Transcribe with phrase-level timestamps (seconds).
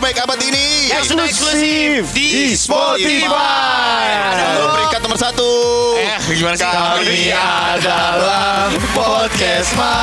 [0.00, 4.32] terbaik abad ini eksklusif di Spotify.
[4.32, 5.44] Ada peringkat nomor satu.
[6.00, 6.64] Eh, gimana sih?
[6.64, 10.00] Kami adalah podcast mas.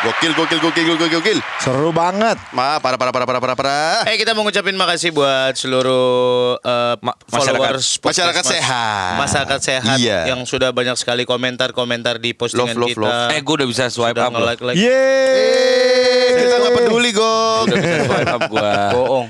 [0.00, 1.38] Gokil, gokil, gokil, gokil, gokil.
[1.60, 2.40] Seru banget.
[2.50, 3.78] Ma, para, para, para, para, para, para.
[4.08, 9.12] Eh kita mau ngucapin makasih buat seluruh eh, Ma- followers Masyarakat Mas- sehat.
[9.18, 10.32] masyarakat sehat Iya.
[10.32, 13.04] yang sudah banyak sekali komentar-komentar di postingan Love, love, kita.
[13.04, 13.30] love.
[13.30, 14.76] Eh, gue udah bisa swipe Sudah up nge-like like.
[14.80, 16.32] Yeay.
[16.38, 17.60] Kita nggak peduli, Gok.
[17.62, 18.70] Udah bisa swipe up gue.
[18.96, 19.26] Bohong.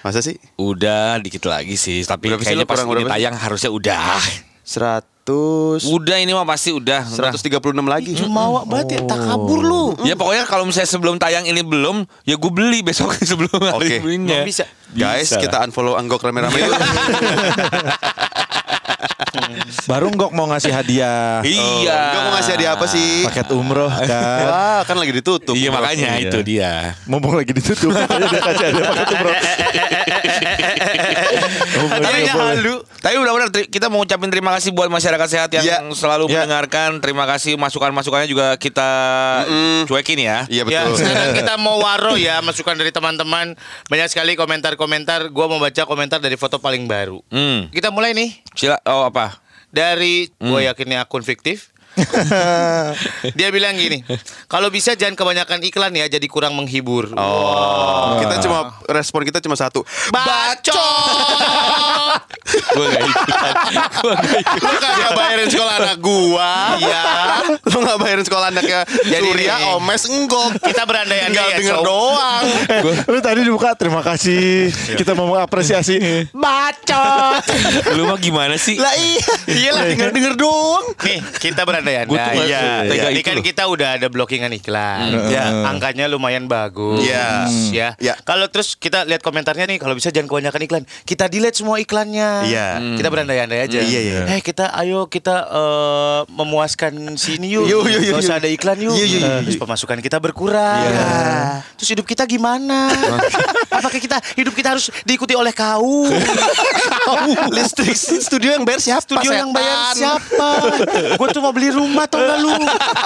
[0.00, 0.36] Masa sih?
[0.54, 4.20] Udah dikit lagi sih, tapi kayaknya pas ini tayang harusnya udah.
[5.30, 7.06] 100 Udah ini mah pasti udah.
[7.06, 7.50] 136
[7.86, 8.12] lagi.
[8.18, 9.84] Cuma berarti tak kabur lu.
[10.04, 13.96] Ya pokoknya kalau misalnya sebelum tayang ini belum, ya gue beli besok sebelum hari Oke.
[14.04, 14.42] belinya.
[14.44, 14.66] Bisa?
[14.90, 15.38] Guys, Bisa.
[15.38, 16.74] kita unfollow Anggok rame-rame yuk.
[19.90, 21.40] Baru Nggok mau ngasih hadiah.
[21.42, 21.94] Iya.
[21.94, 23.24] Enggak mau ngasih hadiah apa sih?
[23.24, 24.44] Paket umroh kan.
[24.46, 25.54] Wah, kan lagi ditutup.
[25.54, 26.28] Iya makanya Iya.
[26.28, 26.72] itu dia.
[27.06, 27.90] Mumpung lagi ditutup.
[27.94, 29.34] Makanya dia kasih hadiah paket umroh.
[32.00, 32.74] Tapi halu.
[33.00, 35.78] Tapi benar-benar kita mau ngucapin terima kasih buat masyarakat sehat yang Ya.
[35.90, 36.44] selalu Ya.
[36.44, 37.00] mendengarkan.
[37.00, 38.90] Terima kasih masukan-masukannya juga kita
[39.86, 40.44] cuekin ya.
[40.46, 41.00] Iya Ya, betul.
[41.00, 43.56] sekarang kita mau waro ya masukan dari teman-teman.
[43.88, 45.30] Banyak sekali komentar-komentar.
[45.30, 47.22] Gua mau baca komentar dari foto paling baru.
[47.30, 47.70] Hmm.
[47.70, 49.40] Kita mulai nih Sila oh apa?
[49.72, 51.69] dari gue yakin ini akun fiktif.
[53.38, 54.02] Dia bilang gini,
[54.46, 57.10] kalau bisa jangan kebanyakan iklan ya, jadi kurang menghibur.
[57.18, 59.82] Oh, kita cuma respon kita cuma satu.
[60.14, 60.78] Bacot!
[62.50, 63.52] Gue gak ikutan.
[64.02, 64.58] Gue gak ikutan.
[64.58, 66.52] Lu kagak bayarin sekolah anak gua.
[66.82, 67.02] Iya.
[67.62, 69.74] Lu gak bayarin sekolah anaknya Jadi Surya, nih.
[69.78, 70.50] Omes, Enggok.
[70.58, 71.86] Kita berandai-andai ya, denger Sob.
[71.86, 72.44] doang.
[73.06, 74.70] Lu tadi dibuka terima kasih.
[74.98, 76.26] Kita mau mengapresiasi.
[76.34, 77.42] Bacot.
[77.94, 78.78] Lu mah gimana sih?
[78.78, 79.26] Lah iya.
[79.46, 80.84] Iyalah tinggal denger doang.
[81.06, 82.12] Nih, kita berandai-andai.
[82.12, 82.62] Gua tuh nggak Iya.
[82.84, 85.32] tega Ini kan kita udah ada blockingan iklan.
[85.32, 85.44] Ya.
[85.66, 87.00] Angkanya lumayan bagus.
[87.02, 87.48] Iya.
[87.72, 87.88] Ya.
[87.96, 88.14] Ya.
[88.22, 90.82] Kalau terus kita lihat komentarnya nih, kalau bisa jangan kebanyakan iklan.
[91.08, 92.44] Kita delete semua iklannya.
[92.46, 92.68] Iya.
[93.00, 93.80] Kita berandai-andai aja.
[93.80, 94.20] Iya, iya.
[94.36, 97.64] Eh, kita ayo kita eh, memuaskan sini yuk.
[97.66, 98.42] Yuk, yuk, yuk, Nggak usah yuk.
[98.44, 98.94] ada iklan yuk.
[98.94, 100.84] Iya, iya, iya, Terus pemasukan kita berkurang.
[100.84, 101.08] Iya.
[101.80, 102.92] Terus hidup kita gimana?
[103.80, 106.04] Apakah kita hidup kita harus diikuti oleh kau?
[107.56, 109.02] Listrik studio yang bayar siapa?
[109.06, 110.48] Studio yang bayar siapa?
[111.16, 112.50] Gue tuh mau beli rumah tau gak lu?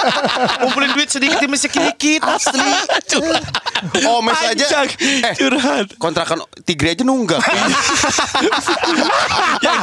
[0.61, 2.71] Ngumpulin duit sedikit demi sedikit asli.
[4.07, 4.87] Omes aja.
[4.97, 5.97] Eh, Curhat.
[5.97, 7.37] kontrakan Tigre aja nunggak.
[9.61, 9.79] yang,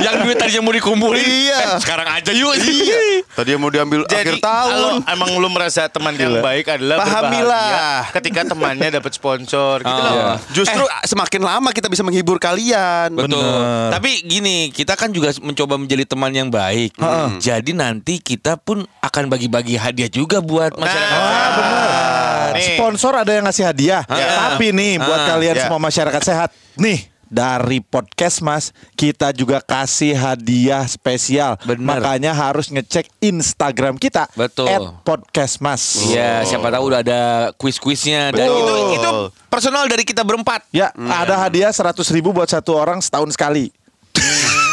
[0.00, 1.20] yang duit tadinya mau dikumpulin.
[1.20, 1.58] Iya.
[1.58, 2.54] Eh, sekarang aja yuk.
[2.56, 3.22] iya.
[3.28, 4.70] Tadi yang mau diambil Jadi akhir tahun.
[4.70, 8.08] kalau emang lu merasa teman yang baik adalah Pahamilah.
[8.12, 9.98] ketika temannya dapat sponsor gitu Oh.
[9.98, 10.14] loh.
[10.14, 10.28] Iya.
[10.52, 13.12] Justru semakin lama kita bisa menghibur kalian.
[13.12, 13.36] Betul.
[13.36, 13.90] Bener.
[13.92, 16.96] Tapi gini, kita kan juga mencoba menjadi teman yang baik.
[17.38, 21.18] Jadi nanti kita pun akan bagi-bagi hadiah juga buat masyarakat.
[21.18, 22.50] Ah, benar.
[22.54, 22.78] Nih.
[22.78, 24.02] Sponsor ada yang ngasih hadiah.
[24.06, 25.62] Tapi nih buat Ah, kalian ya.
[25.66, 26.50] semua masyarakat sehat.
[26.78, 31.56] Nih dari podcast Mas kita juga kasih hadiah spesial.
[31.64, 31.80] Bener.
[31.80, 34.68] Makanya harus ngecek Instagram kita Betul.
[35.00, 36.12] @podcast Mas.
[36.12, 37.20] Iya, siapa tahu udah ada
[37.56, 39.10] kuis-kuisnya dan itu itu
[39.48, 40.68] personal dari kita berempat.
[40.68, 43.72] Ya, ada hadiah 100 ribu buat satu orang setahun sekali.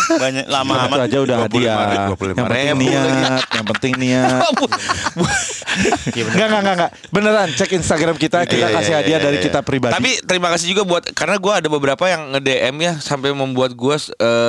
[0.10, 1.00] Banyak lama itu amat.
[1.06, 1.78] aja udah 25 hadiah.
[1.78, 4.40] ribu, 25 Yang penting niat, yang penting niat.
[6.10, 6.92] Enggak, enggak, enggak, enggak.
[7.14, 9.46] Beneran cek Instagram kita, kita Iya, kasih iya, hadiah iya, dari iya.
[9.46, 9.94] kita pribadi.
[9.96, 13.78] Tapi terima kasih juga buat karena gue ada beberapa yang nge DM ya sampai membuat
[13.78, 13.96] gue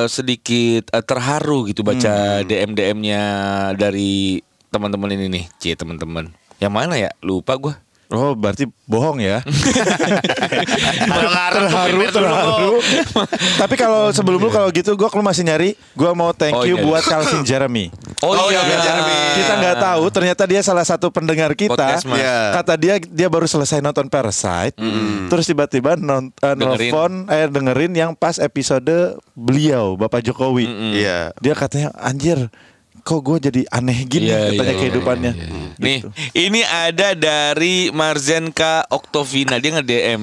[0.09, 3.23] sedikit eh, terharu gitu baca DM DM-nya
[3.77, 4.41] dari
[4.71, 6.31] teman-teman ini nih, cie teman-teman.
[6.59, 7.11] Yang mana ya?
[7.21, 7.75] Lupa gue.
[8.11, 9.39] Oh, berarti bohong ya.
[11.11, 11.67] Terharu,
[12.11, 12.73] terharu.
[13.57, 16.75] Tapi kalau sebelum lu kalau gitu gua lu masih nyari, gua mau thank Oh, you
[16.75, 16.85] iya.
[16.85, 17.89] buat Calvin Jeremy.
[18.21, 19.15] Oh, Oh, iya, iya, Jeremy.
[19.37, 22.01] Kita nggak tahu ternyata dia salah satu pendengar kita.
[22.03, 22.57] Iya.
[22.57, 24.75] Kata dia dia baru selesai nonton Parasite.
[25.29, 26.91] Terus tiba-tiba non, Dengerin.
[26.91, 28.91] nelfon eh dengerin yang pas episode
[29.33, 30.67] beliau Bapak Jokowi.
[30.97, 31.31] Iya.
[31.39, 32.51] Dia katanya anjir
[33.01, 35.33] kok gue jadi aneh gini Iya, katanya iya, kehidupannya.
[35.33, 35.69] iya, iya.
[35.77, 35.99] Nih,
[36.33, 40.23] ini ada dari Marzenka Oktovina dia nge-DM.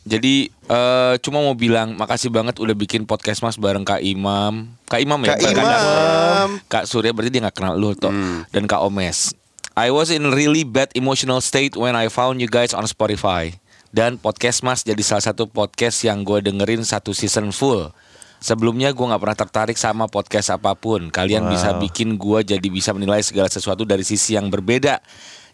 [0.00, 4.68] Jadi eh, cuma mau bilang makasih banget udah bikin podcast Mas bareng Kak Imam.
[4.86, 5.36] Kak Imam ya?
[5.36, 6.48] Kak bukan Imam.
[6.66, 8.10] Kak Surya berarti dia nggak kenal lu toh.
[8.48, 9.36] Dan Kak Omes.
[9.76, 13.54] I was in really bad emotional state when I found you guys on Spotify.
[13.90, 17.92] Dan podcast Mas jadi salah satu podcast yang gue dengerin satu season full.
[18.40, 21.12] Sebelumnya gue nggak pernah tertarik sama podcast apa pun.
[21.12, 25.04] Kalian bisa bikin gue jadi bisa menilai segala sesuatu dari sisi yang berbeda.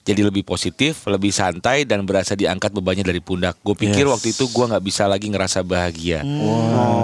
[0.07, 3.59] Jadi lebih positif, lebih santai dan berasa diangkat bebannya dari pundak.
[3.61, 4.13] Gue pikir Yes.
[4.15, 6.23] waktu itu gue nggak bisa lagi ngerasa bahagia.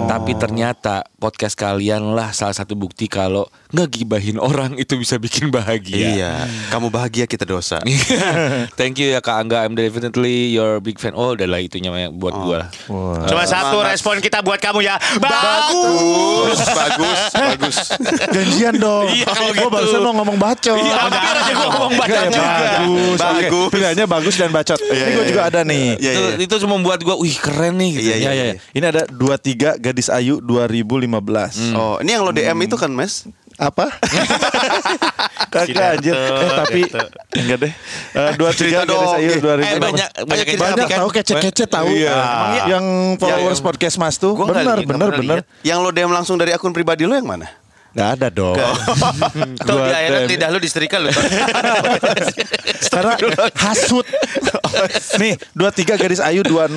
[0.05, 5.99] Tapi ternyata podcast kalian lah salah satu bukti kalau ngegibahin orang itu bisa bikin bahagia.
[6.15, 6.31] Iya.
[6.69, 7.83] Kamu bahagia kita dosa.
[8.79, 9.61] Thank you ya Kak Angga.
[9.61, 11.11] I'm definitely your big fan.
[11.11, 12.69] Oh, udah lah itunya yang buat gue lah.
[13.27, 14.95] Cuma satu respon kita buat kamu ya.
[15.19, 16.55] Bagus.
[16.55, 17.77] Bagus, bagus, bagus.
[18.35, 19.09] Janjian dong.
[19.09, 19.69] Iya, kalau Gua gitu.
[19.69, 20.77] barusan mau ngomong bacot.
[20.77, 20.95] Iya,
[21.51, 22.51] gua ngomong bacot Enggak, ya, juga.
[22.53, 22.92] Bagus.
[22.95, 23.69] Oke, Bagus.
[23.69, 24.77] Pilihannya bagus dan bacot.
[24.77, 25.49] Ini Iya, gue iya, juga iya.
[25.49, 25.85] ada nih.
[25.95, 26.35] Iya, itu, iya.
[26.41, 27.89] itu cuma buat gue, wih keren nih.
[27.93, 28.05] Gitu.
[28.05, 28.45] Iya, Iya.
[28.69, 31.73] Ini ada 23 gadis ayu 2015.
[31.73, 33.25] Oh, ini yang lo DM itu kan, Mes?
[33.55, 33.85] Apa?
[35.53, 36.13] Kagak anjir.
[36.13, 36.81] Eh tapi
[37.37, 37.73] enggak deh.
[38.13, 39.13] Eh, dua tiga dong.
[39.13, 39.77] ayu Eh, 2015.
[39.77, 40.97] banyak- banyak Banyak yang banyak kan?
[40.97, 41.87] tahu kece-kece tahu.
[41.93, 42.13] Iya.
[42.67, 42.85] Yang
[43.19, 43.65] followers Iya.
[43.65, 45.37] podcast Mas tuh benar benar benar.
[45.61, 47.45] Yang lo DM langsung dari akun pribadi lo yang mana?
[47.93, 48.57] Enggak ada dong.
[49.61, 50.25] Tuh di DM.
[50.33, 51.13] lidah lu disetrika lu.
[52.93, 53.13] Karena
[53.53, 54.05] hasut.
[55.21, 56.73] Nih, 23 garis ayu 2015.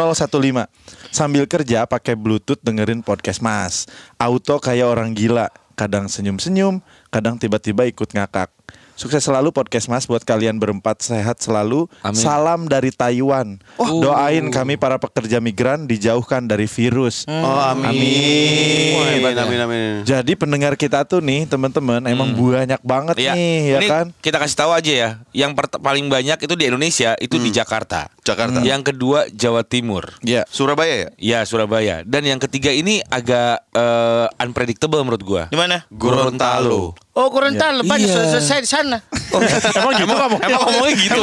[1.08, 3.88] Sambil kerja pakai Bluetooth dengerin podcast Mas.
[4.20, 5.48] Auto kayak orang gila.
[5.76, 6.80] Kadang senyum-senyum,
[7.12, 8.48] kadang tiba-tiba ikut ngakak.
[8.96, 11.84] Sukses selalu podcast Mas buat kalian berempat sehat selalu.
[12.00, 12.16] Amin.
[12.16, 13.60] Salam dari Taiwan.
[13.76, 17.28] Doain kami para pekerja migran dijauhkan dari virus.
[17.28, 17.92] Oh, amin.
[17.92, 19.20] Amin.
[19.20, 19.92] Amin, amin, amin.
[20.00, 23.32] Jadi pendengar kita tuh nih teman-teman emang banyak banget Iya.
[23.36, 24.06] nih ya Ini kan.
[24.16, 25.10] Kita kasih tahu aja ya.
[25.36, 28.08] Yang paling banyak itu di Indonesia itu di Jakarta.
[28.24, 28.64] Jakarta.
[28.64, 30.08] Yang kedua Jawa Timur.
[30.24, 30.48] Ya.
[30.48, 31.08] Surabaya ya?
[31.20, 32.00] Ya Surabaya.
[32.00, 35.42] Dan yang ketiga ini agak eh, unpredictable menurut gua.
[35.52, 35.84] Di mana?
[35.92, 36.96] Gorontalo.
[37.16, 37.80] Oh, Gorontalo.
[37.80, 38.28] Banyak Iya.
[38.28, 39.00] selesai di sana.
[39.78, 40.36] emang gitu kamu?
[40.38, 41.20] Emang ngomongnya gitu.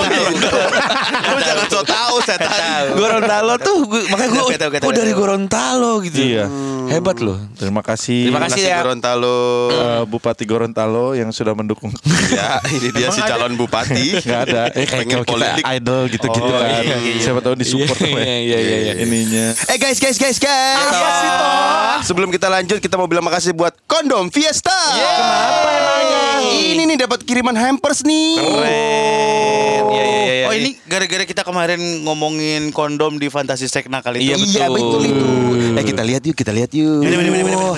[1.24, 2.98] Lo jangan so tahu, saya tahu.
[2.98, 4.98] Gorontalo tuh makanya gue Tahu, tahu, tahu, oh tahu.
[4.98, 6.18] dari Gorontalo gitu.
[6.18, 6.46] Iya.
[6.86, 7.38] Hebat loh.
[7.54, 8.28] Terima kasih.
[8.28, 8.80] Terima kasih ya.
[8.80, 9.38] Gorontalo.
[9.70, 11.94] Eh, Bupati Gorontalo yang sudah mendukung.
[12.30, 14.18] Ya, ini dia si calon bupati.
[14.20, 14.62] Nggak ada.
[14.72, 15.64] Eh kayak Pengen kalau kita politik.
[15.70, 16.66] idol gitu-gitu Oh, kan.
[16.66, 17.22] iya, iya, iya.
[17.22, 18.94] Siapa tahu disupport Iya, sama iya, iya, iya, iya.
[19.00, 19.46] ininya.
[19.68, 20.80] Eh guys, guys, guys, guys.
[20.80, 22.00] Apa sih, Toh?
[22.04, 24.74] Sebelum kita lanjut, kita mau bilang makasih buat kondom Fiesta.
[24.74, 26.13] Kenapa emangnya?
[26.44, 28.38] Ini nih dapat kiriman hampers nih.
[28.38, 29.84] Keren.
[29.86, 30.60] Iya, iya, iya, Oh iya.
[30.60, 34.46] ini gara-gara kita kemarin ngomongin kondom di Fantasi Sekna kali Iya, itu.
[34.52, 35.12] Iya betul Betul.
[35.14, 35.30] itu.
[35.74, 37.02] Eh kita lihat yuk, kita lihat yuk.
[37.02, 37.78] Bener, bener, bener, bener.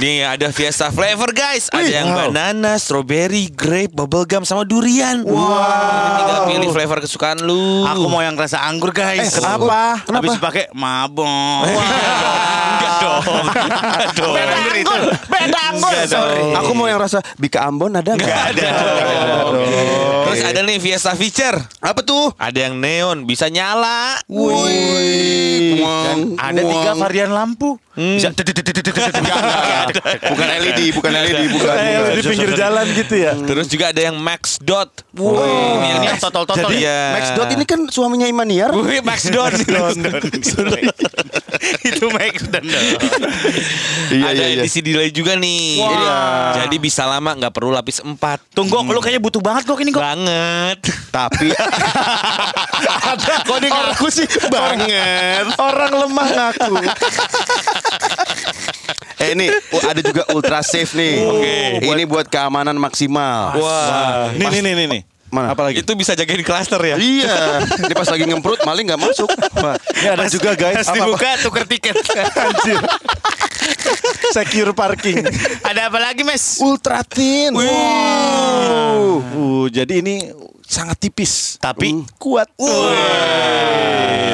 [0.00, 1.68] Nih ada Fiesta flavor guys.
[1.68, 2.32] Ada Wih, yang wow.
[2.32, 5.20] banana, strawberry, grape, bubblegum sama durian.
[5.28, 5.36] Wow.
[6.16, 7.84] Tinggal pilih flavor kesukaan lu.
[7.84, 9.28] Aku mau yang rasa anggur guys.
[9.28, 10.00] Eh, kenapa?
[10.08, 10.24] Kenapa?
[10.24, 11.68] Habis dipakai mabok.
[12.80, 13.44] Enggak dong.
[13.44, 14.34] Enggak dong.
[14.40, 15.02] Beda anggur.
[15.28, 15.92] Beda anggur.
[16.08, 16.42] Sorry.
[16.64, 18.56] Aku mau yang rasa Bika Ambon ada nggak?
[18.56, 18.68] ada.
[20.32, 21.60] Terus ada nih Fiesta feature.
[21.84, 22.32] Apa tuh?
[22.40, 24.16] Ada yang neon, bisa nyala.
[24.32, 25.76] Wih.
[25.76, 27.76] Dan ada tiga varian lampu.
[28.00, 28.32] Bisa
[30.30, 31.74] Bukan LED, bukan LED, bukan.
[31.74, 32.14] Bukan.
[32.16, 33.32] di pinggir jalan gitu ya.
[33.34, 34.90] Terus juga ada yang Max Dot.
[35.16, 35.80] Wow.
[35.80, 36.70] Ini yang totol-totol.
[36.70, 37.16] Jadi, ya.
[37.16, 38.70] Max Dot ini kan suaminya Imaniar.
[39.08, 39.52] Max Dot.
[41.88, 42.64] Itu Max dan
[44.10, 44.62] Iya, ada iya, iya.
[44.64, 45.78] edisi delay juga nih.
[45.78, 45.92] Wah.
[46.56, 48.16] Jadi, jadi bisa lama nggak perlu lapis 4.
[48.56, 50.02] Tunggu, lu kayaknya butuh banget kok ini kok.
[50.02, 50.78] Banget.
[51.14, 51.48] Tapi
[53.48, 55.44] kok dia ngaku sih banget.
[55.68, 56.74] Orang lemah ngaku.
[59.20, 61.14] Eh ini oh, ada juga ultra safe nih.
[61.28, 61.56] Oke.
[61.84, 63.60] Ini buat keamanan maksimal.
[63.60, 64.32] Wah.
[64.32, 65.02] Nih nih nih nih nih.
[65.30, 65.54] Mana?
[65.54, 65.82] Apa lagi?
[65.86, 66.98] Itu bisa jagain klaster ya.
[66.98, 67.62] Iya.
[67.86, 69.30] Ini pas lagi ngemprut maling nggak masuk.
[69.62, 70.76] Wah, Ini ada juga guys.
[70.82, 71.96] Pas Apa, dibuka tuker tiket.
[72.44, 72.80] Anjir.
[74.34, 75.22] Secure parking.
[75.62, 76.58] ada apa lagi, Mes?
[76.58, 77.54] Ultra thin.
[77.54, 79.22] Wow.
[79.22, 80.30] Uh, jadi ini
[80.70, 82.46] sangat tipis Tapi kuat.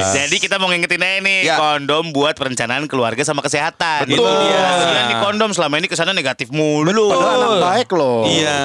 [0.06, 1.56] Jadi kita mau ngingetin aja nih Ya.
[1.56, 4.06] kondom buat perencanaan keluarga sama kesehatan.
[4.06, 4.20] Betul.
[4.20, 4.58] Itu dia.
[4.58, 7.10] Kasihan nih kondom selama ini ke sana negatif mulu.
[7.10, 8.22] Padahal anak baik loh.
[8.26, 8.60] Iya.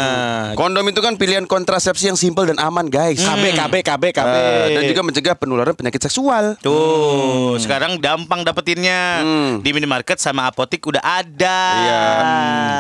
[0.54, 3.22] Kondom itu kan pilihan kontrasepsi yang simpel dan aman, guys.
[3.22, 4.34] KB KB KB KB.
[4.34, 6.58] Eh, dan juga mencegah penularan penyakit seksual.
[6.60, 9.22] Tuh, sekarang gampang dapetinnya.
[9.22, 9.52] Hmm.
[9.62, 11.60] Di minimarket sama apotik udah ada.
[11.80, 12.02] Iya.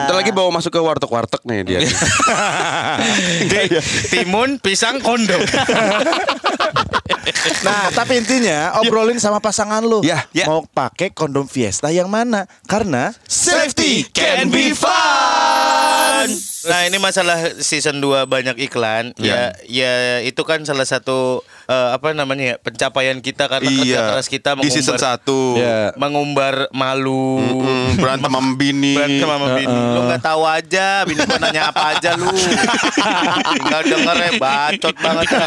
[0.09, 1.79] Ntar lagi bawa masuk ke warteg-warteg nih dia.
[4.11, 5.41] Timun, pisang, kondom.
[7.61, 10.01] Nah, tapi intinya obrolin sama pasangan lu.
[10.01, 10.49] Ya, ya.
[10.49, 12.49] Mau pakai kondom Fiesta yang mana?
[12.65, 16.27] Karena Safety can be fun.
[16.61, 19.53] Nah ini masalah season 2 banyak iklan Iya.
[19.65, 24.01] ya ya itu kan salah satu eh, apa namanya ya pencapaian kita karena kerja iya.
[24.11, 25.23] keras kita Di season 1.
[25.55, 25.95] Ya.
[25.95, 28.93] mengumbar malu Mm, berantem sama bini.
[28.93, 32.27] berantem sama bini lu nggak tahu aja bini gua nanya apa aja lu
[33.53, 35.45] tinggal denger ya bacot banget ya.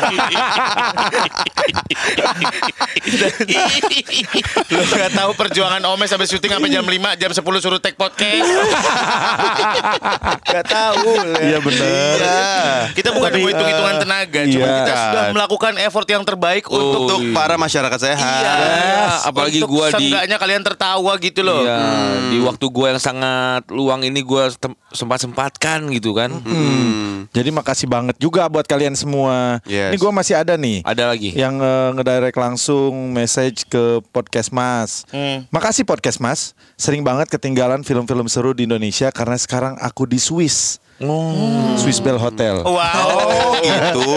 [4.71, 8.49] lu nggak tahu perjuangan Omes sampai syuting sampai jam 5 jam 10 suruh take podcast
[10.45, 12.16] nggak tahu Iya benar.
[12.16, 12.38] Iya.
[12.95, 14.76] Kita bukan mau hitung-hitungan tenaga, cuma Iya.
[14.78, 18.42] kita sudah melakukan effort yang terbaik untuk Untuk para masyarakat sehat.
[18.47, 21.66] Iya, apalagi Untuk gua di- seenggaknya kalian tertawa gitu loh.
[21.66, 21.83] Iya,
[22.30, 24.44] di waktu gue yang sangat luang ini gue
[24.94, 26.30] sempat sempatkan gitu kan.
[26.30, 27.26] Hmm.
[27.35, 29.59] Jadi makasih banget juga buat kalian semua.
[29.66, 29.90] Yes.
[29.90, 30.87] Ini gue masih ada nih.
[30.87, 31.35] Ada lagi.
[31.35, 35.02] yang eh, ngedirect langsung message ke podcast Mas.
[35.11, 35.49] Hmm.
[35.50, 36.54] Makasih podcast Mas.
[36.78, 40.84] Sering banget ketinggalan film-film seru di Indonesia karena sekarang aku di Swiss.
[41.03, 41.75] Oh.
[41.75, 42.63] Swiss Bell Hotel.
[42.63, 42.79] Wow.
[42.79, 44.15] Oh, gitu.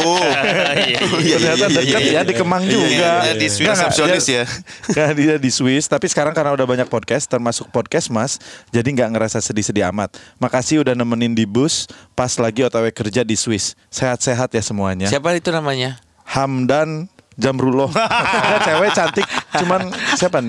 [1.34, 2.86] Ternyata dekat ya di Kemang juga.
[2.86, 3.74] iya, di Swiss.
[3.74, 4.44] Resepsionis ya.
[4.96, 8.38] Kan dia di Swiss, tapi sekarang karena udah banyak podcast termasuk podcast Mas,
[8.70, 10.22] jadi nggak ngerasa sedih-sedih amat.
[10.38, 13.74] Makasih udah nemenin di bus pas lagi OTW kerja di Swiss.
[13.90, 15.10] Sehat-sehat ya semuanya.
[15.10, 15.98] Siapa itu namanya?
[16.30, 17.90] Hamdan Jamrullah.
[18.66, 19.26] Cewek cantik,
[19.62, 20.42] cuman siapa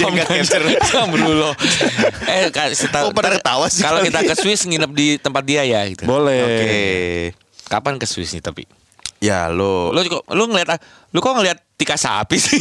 [0.00, 0.78] nih?
[0.80, 1.52] Sambrullah.
[2.32, 5.62] eh ka- seta- Oh, pada ketawa sih Kalau kita ke Swiss nginep di tempat dia
[5.62, 6.04] ya gitu.
[6.04, 6.40] Boleh.
[6.40, 6.80] Oke.
[7.66, 8.64] Kapan ke Swiss nih tapi?
[9.18, 9.90] Ya lo.
[9.90, 10.78] Lu kok lu ngeliat
[11.10, 12.58] lu kok ngeliat tika sapi sih?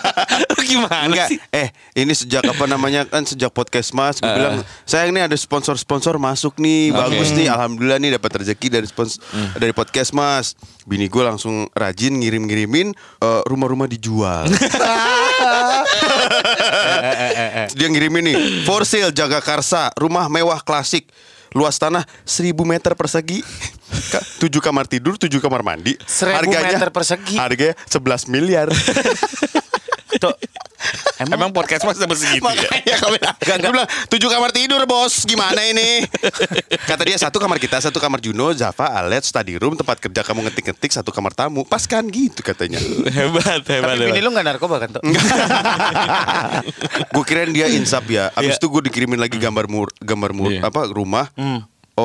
[0.70, 1.36] gimana Enggak, sih?
[1.52, 6.16] eh ini sejak apa namanya kan sejak podcast Mas gue bilang sayang nih ada sponsor-sponsor
[6.16, 6.96] masuk nih Oke.
[6.96, 9.20] bagus nih alhamdulillah nih dapat rezeki dari spons
[9.60, 10.56] dari podcast Mas.
[10.88, 14.48] Bini gue langsung rajin ngirim-ngirimin eh, rumah-rumah dijual.
[17.76, 21.12] Dia ngirimin nih for sale Jagakarsa rumah mewah klasik
[21.54, 23.42] luas tanah 1000 meter persegi.
[24.10, 25.98] Ka- tujuh kamar tidur, tujuh kamar mandi.
[25.98, 27.36] 1000 meter persegi?
[27.36, 28.68] Harganya 11 miliar.
[30.22, 30.34] Tuh.
[31.22, 32.48] Emang podcast mas sampai segitu ya?
[32.48, 36.08] Makanya kami Dia bilang tujuh kamar tidur bos Gimana ini
[36.88, 40.48] Kata dia satu kamar kita Satu kamar Juno Zafa Alet Study room Tempat kerja kamu
[40.48, 42.80] ngetik-ngetik Satu kamar tamu Pas kan gitu katanya
[43.16, 44.22] hebat, hebat, Tapi bini hebat.
[44.22, 45.02] lu gak narkoba kan tuh?
[47.10, 48.58] Gue kirain dia insap ya Abis Iya.
[48.58, 50.64] itu gue dikirimin lagi gambar mur Gambar mur Iya.
[50.64, 51.60] Apa rumah Oh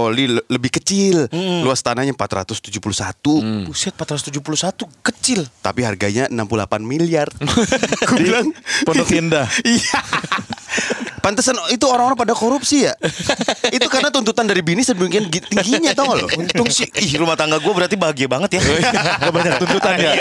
[0.07, 1.25] li le- lebih kecil
[1.61, 2.71] Luas tanahnya 471
[3.65, 4.41] Buset 471
[5.01, 5.43] kecil.
[5.59, 6.39] Tapi harganya 68
[6.81, 7.27] miliar
[8.09, 8.47] Gue bilang
[8.81, 9.47] Pondok Indah.
[9.65, 9.99] Iya.
[11.25, 12.93] Pantesan itu orang-orang pada korupsi ya.
[13.75, 16.27] itu karena tuntutan dari bini sedemikian gi- tingginya tau gak lo?
[16.37, 18.61] Untung sih ih rumah tangga gue berarti bahagia banget ya.
[19.19, 20.13] Gak banyak tuntutan ya.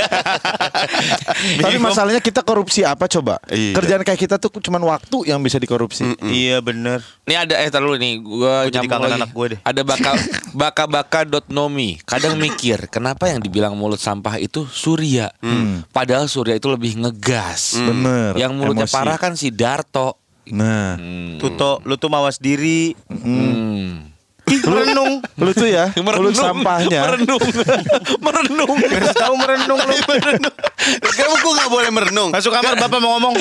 [1.61, 3.37] Tapi masalahnya kita korupsi apa coba?
[3.47, 3.77] Iya.
[3.77, 6.09] Kerjaan kayak kita tuh cuman waktu yang bisa dikorupsi.
[6.25, 7.05] iya bener.
[7.25, 8.25] Ini ada eh tar dulu nih
[8.73, 9.21] jadi nyambung kangen lagi.
[9.21, 9.59] anak gue deh.
[9.61, 10.11] Ada baka
[10.65, 12.01] baka baka dot nomi.
[12.01, 15.29] Kadang mikir kenapa yang dibilang mulut sampah itu Surya.
[15.91, 17.77] Padahal Surya itu lebih ngegas.
[17.77, 18.33] Bener.
[18.35, 18.97] Yang mulutnya Emosi.
[18.97, 20.24] parah kan si Darto.
[20.53, 21.01] Nah,
[21.41, 22.93] Tuto, lu tuh mawas diri.
[23.09, 24.14] Hmm.
[24.45, 25.25] Merenung.
[25.41, 27.01] lu tuh ya mulut sampahnya.
[27.09, 27.41] Merenung.
[28.25, 28.77] merenung.
[28.77, 29.97] Harus tahu merenung lu.
[31.01, 32.31] Kamu kok gak boleh merenung?
[32.31, 33.35] Masuk kamar bapak mau ngomong.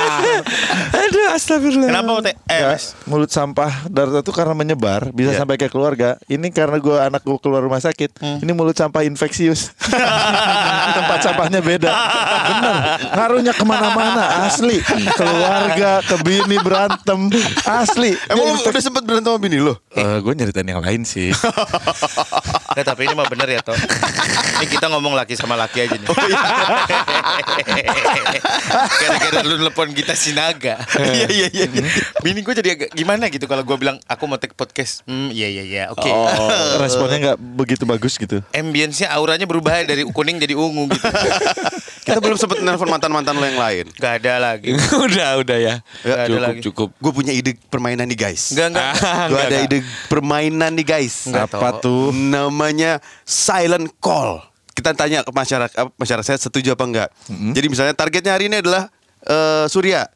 [1.04, 1.88] Aduh, astagfirullah.
[1.92, 2.34] Kenapa Teh?
[2.48, 6.16] Eh, mulut sampah Darto tuh karena menyebar bisa sampai ke keluarga.
[6.24, 8.24] Ini karena gua anak gua keluar rumah sakit.
[8.40, 9.76] Ini mulut sampah infeksius.
[10.96, 11.90] Tempat sampahnya beda.
[11.92, 12.74] Bener.
[13.12, 14.48] Ngaruhnya ke mana-mana.
[14.48, 14.80] Asli.
[15.14, 17.28] Keluarga, ke bini berantem.
[17.68, 18.16] Asli.
[18.32, 19.76] Emang lu udah sempet berantem sama bini lo?
[20.14, 21.34] Eh, gue nyeritain yang lain sih.
[22.74, 23.74] Nggak, tapi ini mah bener ya toh.
[23.74, 26.06] Ini kita ngomong laki sama laki aja nih.
[29.02, 30.78] Gara-gara lu telepon kita Sinaga.
[30.98, 31.66] Iya iya iya.
[32.22, 35.02] Bini gue jadi agak gimana gitu kalau gue bilang aku mau take podcast.
[35.06, 35.84] Hmm, iya iya iya.
[35.90, 36.06] Oke.
[36.06, 36.30] Oh,
[36.82, 38.38] responnya nggak begitu bagus gitu.
[38.54, 41.06] Ambience-nya auranya berubah dari kuning jadi ungu gitu.
[42.04, 43.84] Kita belum sempet nelfon mantan-mantan lo yang lain.
[43.96, 44.76] Gak ada lagi.
[45.08, 45.74] udah, udah ya.
[46.04, 46.60] Ada cukup, lagi.
[46.60, 46.88] cukup.
[47.00, 48.52] Gue punya ide permainan nih guys.
[48.52, 48.92] Enggak enggak.
[49.32, 51.28] Gue ada ide permainan nih guys.
[51.28, 52.10] Nggak Apa tuh?
[52.12, 54.40] Namanya silent call.
[54.74, 57.08] Kita tanya ke masyarakat apa, masyarakat setuju apa enggak.
[57.30, 58.90] Jadi misalnya targetnya hari ini adalah
[59.22, 60.10] eh, Surya.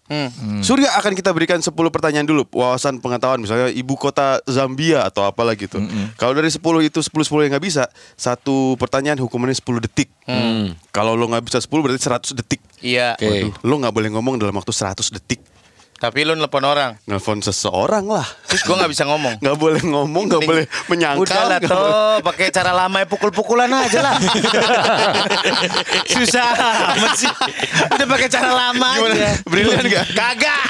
[0.60, 5.54] Surya akan kita berikan 10 pertanyaan dulu wawasan pengetahuan misalnya ibu kota Zambia atau apalah
[5.54, 5.78] gitu.
[6.18, 7.86] Kalau dari 10 itu 10 10 yang nggak bisa,
[8.18, 10.10] satu pertanyaan hukumannya 10 detik.
[10.90, 12.60] Kalau lo nggak bisa 10 berarti 100 detik.
[12.82, 13.14] Iya.
[13.14, 15.38] Waduh, lo nggak boleh ngomong dalam waktu 100 detik.
[15.98, 16.94] Tapi lu nelpon orang.
[17.10, 18.22] Nelfon seseorang lah.
[18.46, 19.34] Terus gue nggak bisa ngomong.
[19.42, 21.26] Nggak boleh ngomong, nggak boleh menyangkal.
[21.26, 24.14] Udah lah toh, pakai cara lama ya pukul-pukulan aja lah.
[26.14, 26.48] Susah
[26.94, 27.30] amat sih.
[27.90, 29.14] Udah pakai cara lama Gimana?
[29.14, 29.30] aja.
[29.42, 30.06] Brilian nggak?
[30.14, 30.68] Kagak.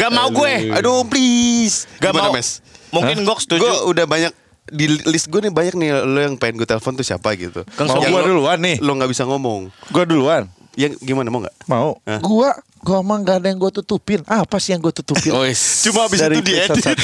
[0.00, 0.72] Gak mau gue.
[0.72, 1.84] Aduh please.
[2.00, 2.34] Gak Gimana, mau.
[2.34, 2.64] Mes?
[2.88, 3.60] Mungkin gue setuju.
[3.60, 4.32] Gue udah banyak
[4.68, 7.64] di list gue nih banyak nih lo yang pengen gue telepon tuh siapa gitu.
[7.76, 8.80] Kang lo- duluan nih.
[8.80, 9.68] Lo nggak bisa ngomong.
[9.92, 10.48] Gue duluan.
[10.78, 11.56] Yang gimana mau nggak?
[11.66, 11.98] Mau.
[12.06, 12.20] Hah?
[12.22, 14.20] Gua gua emang gak ada yang gue tutupin.
[14.26, 15.30] Apa sih yang gue tutupin?
[15.38, 15.60] Oh, is.
[15.84, 16.84] Cuma abis Dari itu diedit.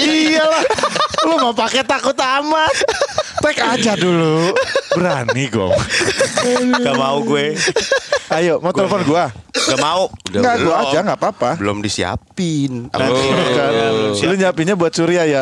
[0.00, 0.64] Iyalah.
[1.26, 2.74] Lu mau pakai takut amat.
[3.44, 4.56] Tek aja dulu.
[4.90, 5.68] Berani gue.
[6.80, 7.52] Gak mau gue.
[8.32, 9.28] Ayo, mau telepon gua?
[9.52, 10.08] Gak mau.
[10.26, 11.50] Enggak, gua aja nggak apa-apa.
[11.54, 12.88] Belum disiapin.
[12.88, 13.20] Apa Oh,
[13.52, 13.70] kan.
[14.24, 15.40] Lu nyiapinnya buat Surya ya?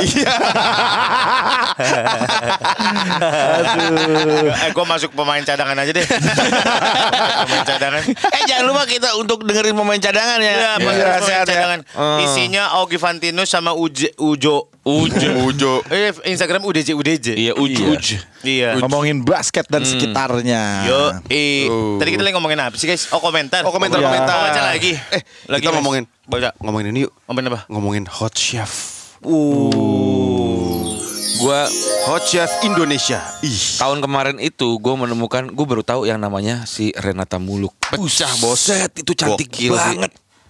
[3.23, 4.51] Aduh.
[4.53, 6.05] Eh, gue masuk pemain cadangan aja deh.
[6.05, 8.03] pemain cadangan.
[8.05, 10.53] Eh jangan lupa kita untuk dengerin pemain cadangan ya.
[10.53, 11.55] Ya, pemain Iya, pemain sehat ya.
[11.55, 11.81] cadangan.
[12.21, 14.69] Isinya Augie Fantino sama Uje, Ujo.
[14.83, 15.31] Ujo.
[15.47, 15.73] Ujo.
[15.87, 17.27] Eh, Instagram UDJ UDJ.
[17.33, 17.95] Iya, Ujo.
[17.95, 18.19] Uj.
[18.43, 18.75] Iya.
[18.83, 20.91] Ngomongin basket dan sekitarnya.
[20.91, 22.03] Yo, eh, Oh.
[22.03, 23.07] tadi kita lagi ngomongin apa sih guys?
[23.11, 23.63] Oh komentar.
[23.63, 24.11] Oh komentar Iya.
[24.11, 24.35] komentar.
[24.35, 24.99] Oh, baca lagi.
[25.15, 26.51] Eh Lagi, kita ngomongin Baca.
[26.59, 27.15] ngomongin ini yuk.
[27.25, 27.61] Ngomongin apa?
[27.71, 28.71] Ngomongin hot chef.
[31.39, 31.67] Gua
[32.03, 33.23] Hot chef Indonesia.
[33.41, 33.79] Ih.
[33.79, 37.71] tahun kemarin itu gue menemukan gue baru tahu yang namanya si Renata Muluk.
[37.79, 39.97] Pecah boset itu cantik Gokil sih.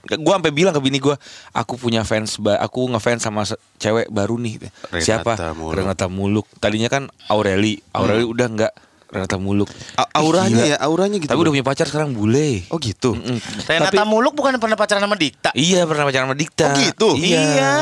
[0.03, 1.15] Gue sampai bilang ke bini gue,
[1.55, 3.47] aku punya fans, aku ngefans sama
[3.79, 4.59] cewek baru nih.
[4.91, 5.33] Renata Siapa?
[5.55, 5.77] Muluk.
[5.79, 6.47] Renata Muluk.
[6.59, 8.73] Tadinya kan Aureli, Aureli udah nggak
[9.13, 9.69] Renata Muluk.
[9.95, 10.73] A- auranya Gila.
[10.73, 11.31] ya, auranya gitu.
[11.31, 12.65] Tapi udah punya pacar sekarang bule.
[12.73, 13.15] Oh gitu.
[13.15, 13.39] Mm-mm.
[13.69, 15.55] Renata Muluk bukan pernah pacaran sama Dikta.
[15.55, 16.67] Iya pernah pacaran sama Dikta.
[16.67, 17.09] Oh, gitu?
[17.21, 17.39] Iya.
[17.39, 17.73] Iya.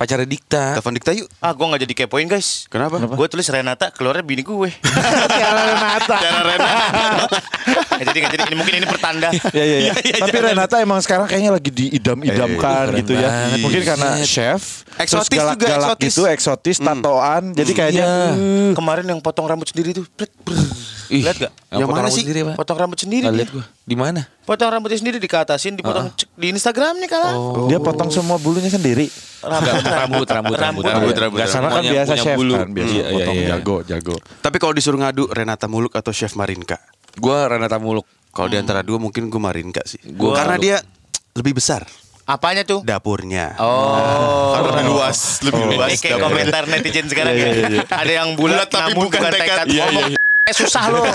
[0.00, 0.80] Pacarnya Dikta.
[0.80, 1.28] Telepon Dikta yuk.
[1.38, 2.64] Ah, gue gak jadi kepoin guys.
[2.66, 2.96] Kenapa?
[3.04, 4.72] Gue tulis Renata, keluarnya bini gue.
[5.28, 6.16] Tiara Renata.
[6.16, 7.26] Cara Renata.
[8.00, 8.42] Gak jadi, gak jadi.
[8.48, 9.28] Ini mungkin ini pertanda.
[9.52, 9.92] Ya, ya, ya.
[9.92, 13.28] Tapi Renata emang sekarang kayaknya lagi diidam-idamkan Eh, gitu ya.
[13.28, 13.58] banget.
[13.60, 16.08] Mungkin karena chef, Eksotis juga, galak-galak eksotis.
[16.08, 17.52] gitu, eksotis, tatoan.
[17.52, 18.32] Jadi kayaknya Iya.
[18.32, 20.08] uh, Kemarin yang potong rambut sendiri tuh.
[21.12, 21.52] Lihat gak?
[21.68, 22.22] Yang, Yang potong mana rambut sih?
[22.24, 22.54] Sendiri, Pak?
[22.56, 23.24] Potong rambut sendiri.
[23.28, 23.64] Lihat gua.
[23.90, 24.22] Di mana?
[24.46, 27.34] Potong rambutnya sendiri dikatasin, dipotong cek di Instagramnya kalah.
[27.66, 29.10] dia potong semua bulunya sendiri.
[29.40, 31.36] Rambut, Rambut, rambut, rambut, Rambut, rambut, rambut.
[31.36, 32.54] Nggak Karena kan biasa chef bulu.
[32.54, 33.48] kan, biasa Iya, iya, potong iya.
[33.50, 34.14] jago, jago.
[34.38, 36.78] Tapi kalau disuruh ngadu Renata Muluk atau Chef Marinka.
[37.16, 38.06] Gua Renata Muluk.
[38.30, 39.98] Kalau di antara dua mungkin gue Marinka sih.
[40.08, 40.62] Gua Karena Muluk.
[40.62, 40.76] dia
[41.32, 41.82] lebih besar
[42.24, 42.84] Apanya tuh?
[42.84, 43.58] dapurnya.
[43.58, 43.96] Oh.
[44.54, 45.90] Kan lebih luas, lebih Ini luas.
[45.96, 46.22] kayak dapurnya.
[46.22, 47.50] komentar netizen sekarang ya.
[47.90, 49.34] Ada yang bulat Bulat tapi bukan tekad.
[49.34, 49.66] tekad.
[49.66, 51.04] Iya, Ngomong eh susah loh.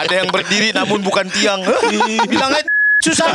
[0.00, 1.60] Ada yang berdiri namun bukan tiang.
[2.30, 2.62] Bilangnya
[2.98, 3.26] susah.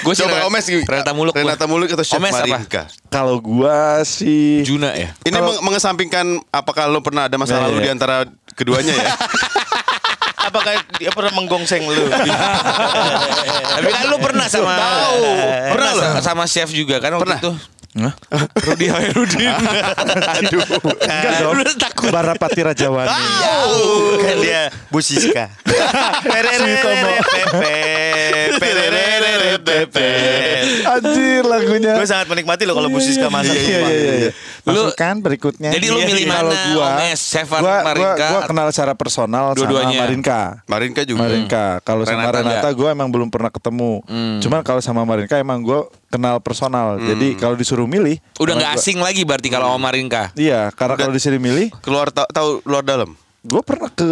[0.00, 1.36] Gue sih Coba Omes Renata Muluk.
[1.36, 2.32] Renata Muluk atau Chef Omes?
[2.32, 2.88] Marinka.
[3.12, 5.12] Kalau gua sih Juna ya.
[5.22, 7.84] Ini meng- mengesampingkan apakah lo pernah ada masa Iya, lalu iya.
[7.84, 8.16] di antara
[8.56, 9.12] keduanya ya?
[10.46, 12.06] Apakah dia pernah menggongseng lu?
[12.08, 15.20] Tapi kan lu pernah sama Tahu.
[15.74, 17.40] Pernah Pernah sama, sama chef juga kan waktu Pernah.
[17.44, 17.52] itu.
[17.96, 18.12] Hah?
[18.60, 19.56] Rudi Hairudin.
[20.36, 20.60] Aduh.
[21.00, 21.64] enggak dong.
[21.80, 22.12] takut.
[22.12, 23.08] Barapati Rajawani.
[24.20, 25.48] kan dia Bu Siska.
[30.98, 31.92] Anjir lagunya.
[31.94, 33.52] Gue sangat menikmati loh kalau Bu Siska masak.
[33.52, 34.14] Iya iya iya.
[34.18, 34.30] iya.
[34.64, 35.70] Lu- Masukan berikutnya.
[35.70, 36.32] Jadi lu Iya, milih iya.
[36.32, 37.20] mana, gua, Omes?
[37.22, 38.26] Chefan gua, gua, Marinka?
[38.26, 39.90] gua kenal secara personal Dua-duanya.
[39.90, 40.40] sama Marinka.
[40.66, 41.20] Marinka juga.
[41.22, 41.64] Marinka.
[41.82, 44.02] Kalau sama Renata gue emang belum pernah ketemu.
[44.38, 46.96] Cuman kalau sama Marinka emang gue kenal personal.
[46.98, 50.34] Jadi kalau disuruh milih, Udah nggak gua- asing lagi berarti kalau sama Marinka.
[50.34, 53.14] Iya, karena kalau disuruh milih, Keluar ta- tahu luar dalam.
[53.46, 54.10] Gue pernah ke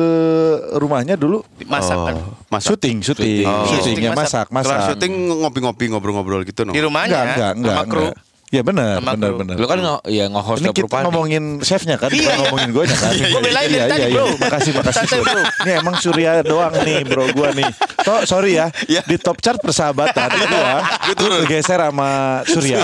[0.75, 1.43] rumahnya dulu.
[1.65, 2.17] Masak kan.
[2.49, 2.67] Masak.
[2.73, 3.67] Syuting, syuting, Oh.
[3.67, 4.47] syuting ya masak.
[4.47, 4.89] masak, Kelar masak.
[4.95, 6.71] syuting ngopi-ngopi ngobrol-ngobrol gitu no.
[6.71, 8.07] Di rumahnya Enggak, enggak, enggak, sama kru.
[8.07, 8.17] enggak.
[8.55, 9.55] Ya benar, benar, benar.
[9.59, 13.11] Lu kan nge ya nge-host Ini kita ngomongin chefnya kan, bukan ngomongin gue kan.
[13.11, 14.27] Gua belain dari tadi, bro.
[14.39, 15.43] Makasih, makasih bro.
[15.67, 17.71] Ini emang Surya doang nih bro gue nih.
[18.05, 19.03] Toh, sorry ya, Iya.
[19.03, 20.71] di top chart persahabatan gue,
[21.19, 22.79] gue kegeser sama Surya.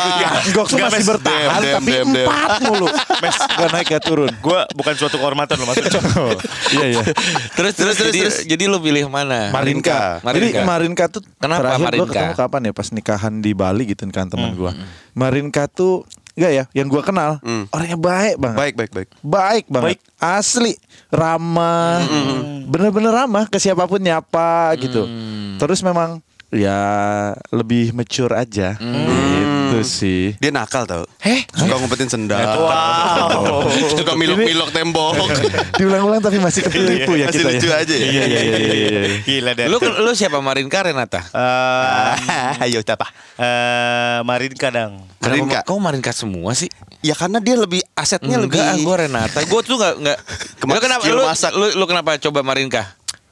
[0.50, 2.88] Gok masih bertahan, tapi empat mulu.
[3.20, 4.33] Mes, gak naik gak turun.
[4.40, 6.02] Gue bukan suatu kehormatan loh maksudnya.
[6.16, 6.35] Oh,
[6.74, 7.04] iya iya.
[7.54, 9.52] Terus terus terus, jadi, lu pilih mana?
[9.54, 10.18] Marinka.
[10.24, 10.40] Marinka.
[10.40, 12.12] Jadi Marinka tuh Kenapa terakhir gue Marinka?
[12.16, 14.72] ketemu kapan ya pas nikahan di Bali gitu nikahan teman gue.
[15.14, 16.07] Marinka tuh
[16.38, 17.42] enggak ya, yang gue kenal
[17.75, 18.57] orangnya baik banget.
[18.57, 19.09] Baik, baik, baik.
[19.20, 19.99] Baik banget.
[20.16, 20.73] Asli
[21.12, 22.01] ramah.
[22.70, 25.05] Bener-bener ramah ke siapa pun nyapa gitu.
[25.61, 26.78] Terus memang ya
[27.50, 28.74] lebih mature aja.
[28.76, 30.34] Gitu sih.
[30.36, 31.06] Dia nakal tau.
[31.22, 31.46] Heh?
[31.48, 32.42] Suka ngumpetin sendal.
[32.42, 33.70] Wow.
[33.98, 35.14] Suka milok-milok tembok.
[35.78, 37.76] Diulang-ulang tapi masih ketipu ya Masih kita lucu ya.
[37.78, 38.02] aja ya.
[38.02, 38.74] Iya iya iya iya.
[38.74, 39.00] iya.
[39.30, 39.66] Gila deh.
[39.70, 41.22] Lu lu siapa Marinka Renata?
[41.22, 43.06] Eh, ayo siapa?
[43.38, 44.92] Eh, Marin kadang.
[45.22, 45.62] Marinka.
[45.62, 46.66] Kok Marinka semua sih?
[47.00, 49.38] Ya karena dia lebih asetnya Enggak, lebih gue Renata.
[49.40, 50.18] Gue tuh nggak nggak.
[50.60, 51.02] Kema- Lu kenapa?
[51.06, 51.22] Lu,
[51.56, 52.82] lu, lu kenapa coba Marinka?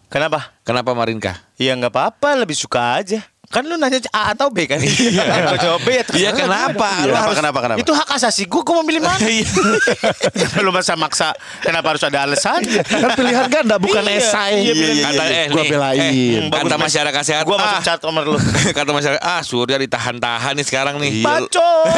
[0.08, 0.52] Kenapa?
[0.64, 1.32] Kenapa Marinka?
[1.54, 3.22] Ya nggak apa-apa, lebih suka aja.
[3.48, 4.76] Kan lu nanya A atau B kan?
[4.76, 5.24] Iya.
[5.48, 6.04] Gue jawab B ya.
[6.12, 7.00] Iya kenapa?
[7.00, 7.80] Lu Kenapa, harus kenapa, kenapa?
[7.80, 9.16] Itu hak asasi gue, gue mau pilih mana?
[9.16, 11.32] Kenapa lu masa maksa?
[11.64, 12.60] Kenapa harus ada alasan?
[12.84, 14.60] Kan pilihan ganda bukan Iya, esai.
[14.60, 16.12] iya, iya, Kata eh Gua nih, belain.
[16.44, 16.92] eh, kata Mas.
[16.92, 17.44] masyarakat sehat.
[17.48, 18.36] Gue masuk ah, chat nomor lu.
[18.76, 21.24] kata masyarakat ah Surya ditahan-tahan nih sekarang nih.
[21.24, 21.88] Bacot.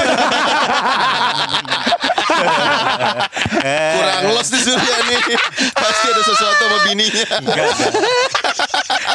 [3.91, 5.21] kurang los di Surya nih.
[5.83, 7.25] Pasti ada sesuatu sama bininya.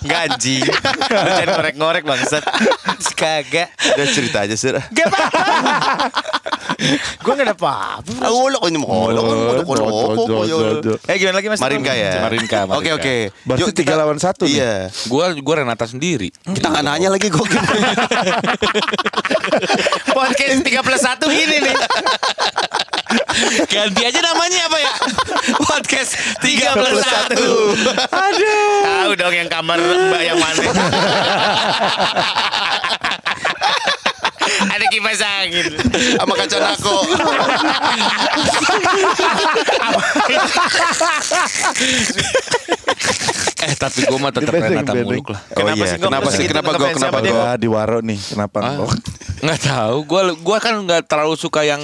[0.05, 0.63] Enggak anjing.
[0.65, 2.43] Lu jangan ngorek-ngorek bangsat.
[3.15, 3.71] Kagak.
[3.95, 4.75] Udah cerita aja Sur.
[4.75, 5.39] Gak apa-apa.
[7.23, 8.11] Gue gak ada apa-apa.
[8.19, 9.07] Ah, ulo ko mo.
[9.07, 9.55] Ulo ko mo.
[9.55, 10.99] Ulo ko mo.
[11.07, 11.63] Eh gimana lagi Mas?
[11.63, 12.27] Marinka ya.
[12.27, 12.67] Marinka.
[12.75, 13.15] Oke oke.
[13.47, 14.59] Berarti Yuk, tiga kita- lawan satu nih.
[14.59, 14.91] Iya.
[15.07, 16.29] Gua gua Renata sendiri.
[16.35, 17.47] Kita nggak nanya lagi kok.
[20.15, 21.75] Podcast 3 plus 1 gini nih.
[23.71, 24.91] Ganti aja namanya apa ya?
[25.59, 27.35] Podcast 3 plus 1.
[28.85, 30.63] Tahu dong yang kamar Mbak yang mana.
[34.45, 35.65] Ada kipas angin.
[36.15, 36.95] Sama kaca nako.
[43.65, 45.41] Eh tapi gua mah tetap Renata muluk lah.
[45.41, 45.89] Oh Kenapa iya.
[45.89, 45.97] sih?
[45.99, 46.43] Kenapa sih?
[46.45, 46.89] gitu Kenapa gue?
[46.93, 47.33] Kenapa gue?
[47.33, 48.19] Gua di Waro nih.
[48.21, 48.57] Kenapa?
[48.61, 48.77] Ah,
[49.41, 49.95] nggak tahu.
[50.05, 51.81] Gua gua kan nggak terlalu suka yang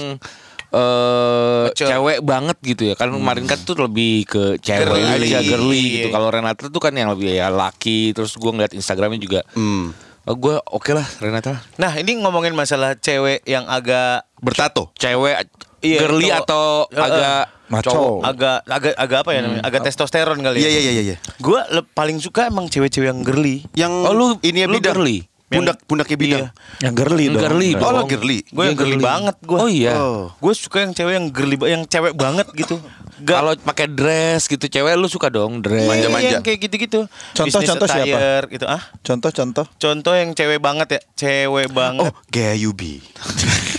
[0.72, 1.76] eh Maco.
[1.78, 2.94] cewek banget gitu ya.
[2.94, 5.28] Kan kemarin kan tuh lebih ke cewek Girly.
[5.28, 6.08] aja girly gitu.
[6.08, 6.12] Iya.
[6.12, 8.12] Kalau Renata tuh kan yang lebih ya laki.
[8.12, 9.40] Terus gua ngeliat Instagramnya juga.
[9.52, 9.92] Hmm.
[10.22, 11.60] Oh, gua oke lah Renata.
[11.76, 14.90] Nah ini ngomongin masalah cewek yang agak Bertato.
[14.94, 15.44] Cewek
[15.80, 16.40] Iya, girly cowok.
[16.40, 17.02] atau Eh, eh.
[17.02, 17.90] agak Maco.
[17.90, 18.20] cowok.
[18.22, 19.62] agak agak agak apa ya namanya?
[19.62, 20.78] Agak testosteron kali Iya ya.
[20.78, 21.16] iya iya iya.
[21.36, 21.58] Gue
[21.90, 23.66] paling suka emang cewek-cewek yang girly.
[23.74, 24.94] Yang Oh, lu- ini ya lu bidang.
[24.94, 25.26] girly?
[25.54, 26.42] Pundak pundaknya bidang.
[26.42, 26.48] Iya.
[26.80, 27.42] Yang girly dong.
[27.42, 27.70] Girly.
[27.74, 28.38] Oh, girly.
[28.44, 29.04] Gue yang girly girly.
[29.04, 29.58] banget gue.
[29.58, 29.92] Oh iya.
[29.94, 30.32] Oh.
[30.34, 32.80] Gue suka yang cewek yang girly, yang cewek banget gitu.
[33.22, 35.86] Gak Kalau pakai dress gitu cewek lu suka dong dress.
[35.86, 36.28] Manja- manja.
[36.32, 37.06] yang kayak gitu-gitu.
[37.32, 38.18] Contoh-contoh Business siapa?
[38.18, 38.64] attire Gitu.
[38.66, 39.66] Ah, Contoh-contoh.
[39.72, 42.10] contoh yang cewek banget ya, cewek Oh, banget.
[42.28, 42.98] gaya Yubi.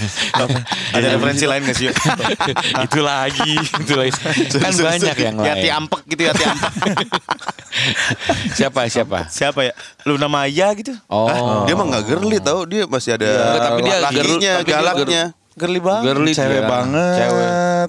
[0.93, 1.85] Ada referensi lain gak sih?
[1.87, 1.95] Yuk?
[2.85, 4.11] itu lagi, itu lagi.
[4.63, 5.47] kan banyak yang lain.
[5.49, 7.07] Yati ampek gitu, Yati ampek.
[8.57, 9.27] siapa siapa?
[9.27, 9.73] Siapa ya?
[10.05, 10.93] Luna Maya gitu.
[11.07, 12.63] Oh, Ah, Dia mah nggak girly tau.
[12.63, 13.27] Dia masih ada
[13.59, 15.23] tapi dia lakinya, galaknya.
[15.53, 16.03] Girly banget.
[16.09, 17.15] girly Cewek banget.
[17.21, 17.87] Cewek.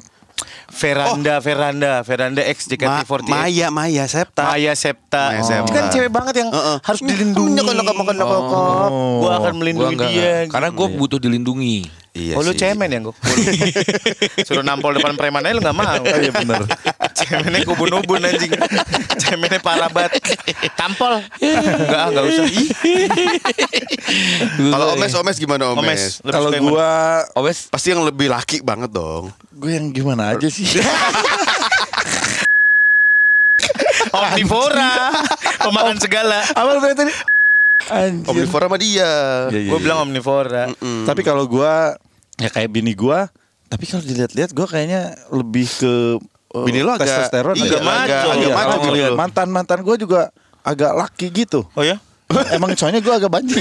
[0.85, 3.25] Veranda, Veranda, Veranda X Ma- JKT48.
[3.27, 4.43] Maya, Maya, Septa.
[4.45, 5.25] Maya Septa.
[5.33, 5.65] Maya Septa.
[5.65, 6.77] Itu kan cewek banget yang Heeh.
[6.79, 7.57] harus dilindungi.
[7.57, 9.19] Oh.
[9.19, 10.21] Gue akan Gua melindungi enggak, dia.
[10.21, 10.53] enggak.
[10.53, 11.77] Karena gue butuh dilindungi.
[12.15, 12.63] Iya oh lu sih.
[12.63, 13.11] cemen ya gue
[14.47, 16.63] Suruh nampol depan preman aja lu gak mau Oh iya bener.
[17.15, 18.51] Cemennya kubun-ubun anjing
[19.17, 20.19] Cemennya parah banget
[20.75, 22.69] Tampol Enggak enggak usah Ih,
[24.69, 26.03] Kalau Omes, Omes gimana Omes Omes?
[26.27, 26.91] Kalau gua
[27.35, 29.31] Obes, Pasti yang lebih laki banget dong.
[29.55, 30.67] gue yang gimana aja sih?
[34.15, 35.11] Omnivora
[35.59, 37.15] Pemakan segala Apa lu tadi?
[37.85, 38.31] Anjir.
[38.31, 39.13] Omnivora sama dia.
[39.51, 39.85] Iya, iya, Gue iya.
[39.85, 41.99] bilang omnivora Tapi kalau gua
[42.35, 43.31] ya kayak bini gua,
[43.71, 46.19] tapi kalau dilihat-lihat gua kayaknya lebih ke
[46.55, 47.69] uh, Bini lo agak- testosteron iya, ya.
[47.69, 48.07] agak maco.
[48.07, 48.85] Iya, agak kalau maco.
[48.87, 50.21] ngelihat mantan-mantan gua juga
[50.63, 51.67] agak laki gitu.
[51.69, 51.99] Oh ya?
[52.57, 53.59] Emang soalnya gua agak banci.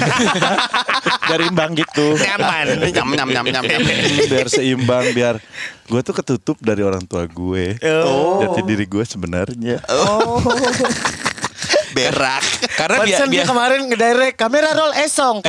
[1.29, 2.15] Dari imbang gitu.
[2.15, 3.63] Nyaman Nyam nyam nyam nyam.
[4.31, 5.35] biar seimbang biar
[5.83, 8.39] gue tuh ketutup dari orang tua gue Oh.
[8.39, 9.83] jati diri gue sebenarnya
[11.91, 12.43] Berak.
[12.73, 15.43] karena biar Pantesan dia kemarin ngedirect Kamera roll esong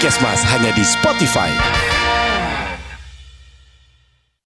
[0.00, 1.52] Podcast Mas hanya di Spotify.